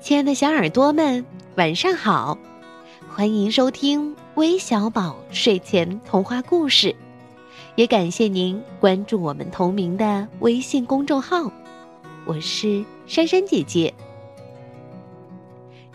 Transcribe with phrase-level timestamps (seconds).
[0.00, 1.26] 亲爱的小耳朵们，
[1.56, 2.38] 晚上好！
[3.06, 6.96] 欢迎收听微小宝睡前童话故事，
[7.74, 11.52] 也感谢您关注我们同名的微信公众号。
[12.24, 13.92] 我是珊珊姐姐，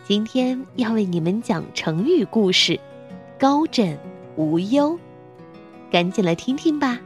[0.07, 2.79] 今天要为你们讲成语故事
[3.39, 3.97] “高枕
[4.35, 4.99] 无忧”，
[5.89, 6.99] 赶紧来听听吧。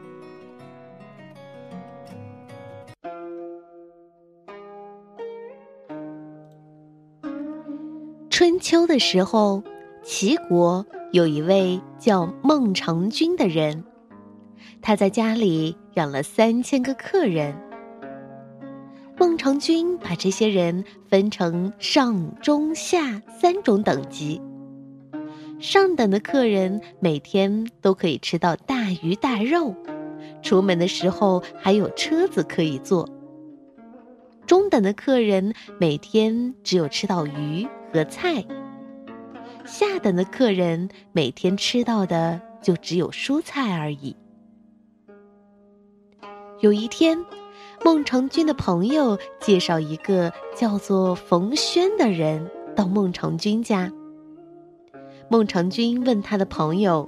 [8.40, 9.62] 春秋的时候，
[10.02, 13.84] 齐国有一位叫孟尝君的人，
[14.82, 17.54] 他在家里养了三千个客人。
[19.18, 24.42] 孟尝君把这些人分成上、中、下三种等级。
[25.60, 29.76] 上等的客人每天都可以吃到大鱼大肉，
[30.42, 33.06] 出门的时候还有车子可以坐。
[34.48, 37.68] 中等的客人每天只有吃到鱼。
[37.92, 38.46] 和菜，
[39.66, 44.16] 下等的客人每天吃到的就只有蔬菜而已。
[46.60, 47.18] 有一天，
[47.84, 53.92] 孟尝君的朋友介绍一个叫做冯轩的人到孟尝君家。
[55.30, 57.08] 孟尝君问他的朋友：“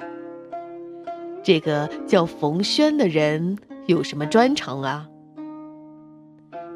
[1.44, 3.58] 这个叫冯轩的人
[3.88, 5.08] 有什么专长啊？”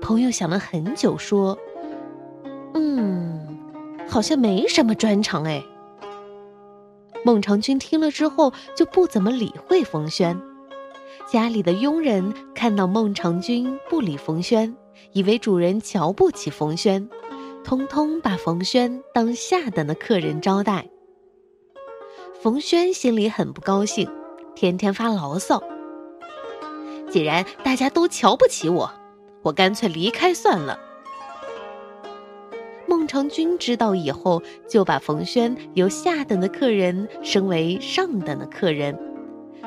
[0.02, 1.58] 朋友想了很久，说
[2.76, 3.34] ：“嗯。”
[4.16, 5.62] 好像没什么专长哎。
[7.26, 10.42] 孟尝君听了之后就不怎么理会冯轩。
[11.30, 14.74] 家里的佣人看到孟尝君不理冯轩，
[15.12, 17.10] 以为主人瞧不起冯轩，
[17.66, 20.88] 通通把冯轩当下等的客人招待。
[22.42, 24.10] 冯轩心里很不高兴，
[24.56, 25.62] 天天发牢骚。
[27.10, 28.90] 既然大家都瞧不起我，
[29.42, 30.85] 我干脆离开算了。
[33.06, 38.98] 孟尝君知道以后，就把冯轩由下等的客人升为上等的客人，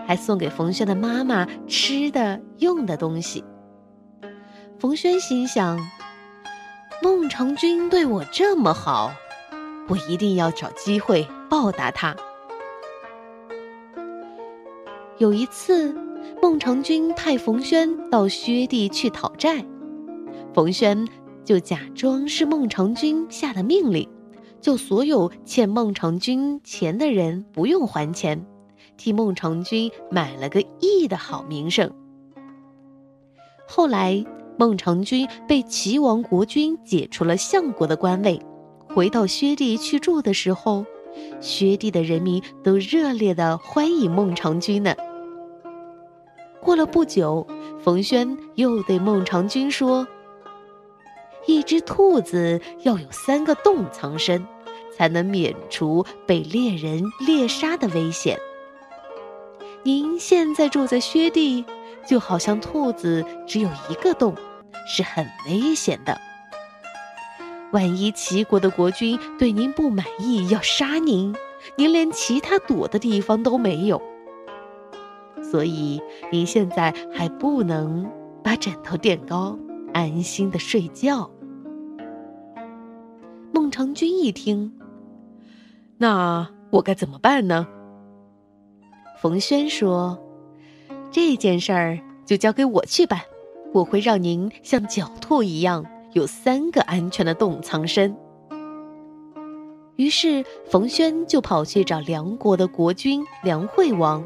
[0.05, 3.45] 还送给冯轩的妈妈吃的用的东西。
[4.77, 5.79] 冯轩心想：
[7.01, 9.13] 孟尝君对我这么好，
[9.87, 12.17] 我一定要找机会报答他。
[15.19, 15.95] 有一次，
[16.43, 19.65] 孟尝君派冯轩到薛地去讨债，
[20.53, 21.07] 冯轩。
[21.49, 24.07] 就假装是孟尝君下的命令，
[24.61, 28.45] 就所有欠孟尝君钱的人不用还钱，
[28.99, 31.91] 替孟尝君买了个亿的好名声。
[33.67, 34.23] 后来，
[34.59, 38.39] 孟尝君被齐王国君解除了相国的官位，
[38.95, 40.85] 回到薛地去住的时候，
[41.41, 44.95] 薛地的人民都热烈的欢迎孟尝君呢。
[46.61, 47.47] 过了不久，
[47.83, 50.07] 冯轩又对孟尝君说。
[51.49, 54.47] 一只兔子要有三个洞藏身，
[54.95, 58.39] 才能免除被猎人猎杀的危险。
[59.83, 61.65] 您现在住在薛地，
[62.07, 64.35] 就好像兔子只有一个洞，
[64.87, 66.21] 是很危险的。
[67.73, 71.35] 万一齐国的国君对您不满意，要杀您，
[71.77, 74.03] 您连其他躲的地方都没有。
[75.43, 75.99] 所以
[76.31, 78.07] 您现在还不能
[78.45, 79.59] 把枕头垫高，
[79.95, 81.31] 安心的睡觉。
[83.69, 84.73] 孟尝君一听，
[85.99, 87.69] 那我该怎么办呢？
[89.21, 90.19] 冯轩说
[91.13, 93.21] ：“这件事儿就交给我去办，
[93.75, 95.85] 我会让您像狡兔一样，
[96.15, 98.17] 有三个安全的洞藏身。”
[99.97, 104.25] 于是冯轩就跑去找梁国的国君梁惠王，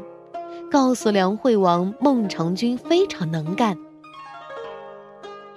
[0.71, 3.77] 告诉梁惠王孟尝君非常能干。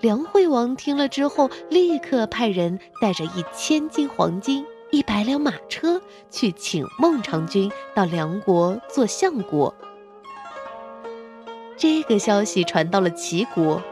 [0.07, 6.01] 梁惠王听了之后，立刻派人带着一千斤黄金、一百辆马车
[6.31, 9.75] 去请孟尝君到梁国做相国。
[11.77, 13.83] 这个消息传到了齐国，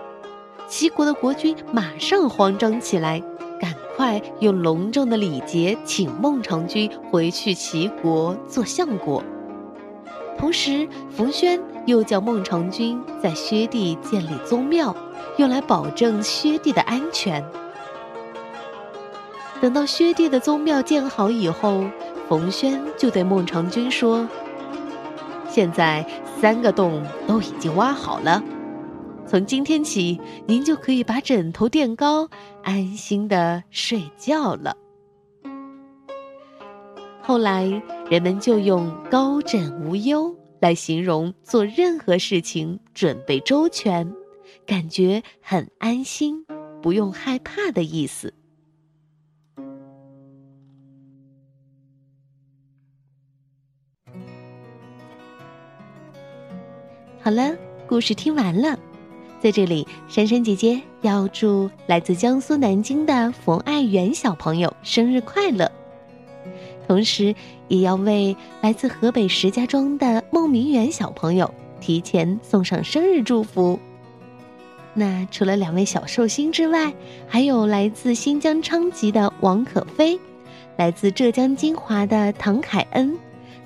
[0.69, 3.20] 齐国的国君马上慌张起来，
[3.60, 9.20] 赶快用隆重的礼节请孟尝君回去齐国做相国。
[10.38, 14.94] 同时，冯轩又叫孟尝君在薛地建立宗庙，
[15.38, 17.42] 用来保证薛地的安全。
[19.60, 21.84] 等到薛地的宗庙建好以后，
[22.28, 24.28] 冯轩就对孟尝君说
[25.48, 26.04] ：“现在
[26.38, 28.42] 三个洞都已经挖好了，
[29.26, 32.28] 从今天起，您就可以把枕头垫高，
[32.62, 34.76] 安心的睡觉了。”
[37.26, 44.12] 后来人们就用高枕无忧来形容做任何事情准备周全
[44.67, 46.44] 感觉很安心
[46.82, 48.35] 不用害怕的意思。
[57.23, 57.56] 好了
[57.88, 58.79] 故事听完了
[59.41, 65.83] 在这里珊珊姐姐要祝来自江苏南京的冯爱媛小朋友生日快乐。
[66.86, 67.34] 同时
[67.69, 73.78] 也要为来自河北石家庄的孟明远小朋友提前送上生日祝福。
[74.94, 76.92] 那除了两位小寿星之外，
[77.26, 80.19] 还有来自新疆昌吉的王可飞，
[80.76, 83.16] 来自浙江金华的唐凯恩，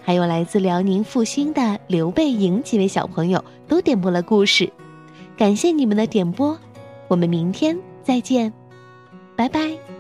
[0.03, 4.73] 还有来自辽宁阜新的刘贝莹几位小朋友都点播了故事，
[5.37, 6.59] 感谢你们的点播，
[7.09, 8.51] 我们明天再见，
[9.37, 9.98] 拜拜。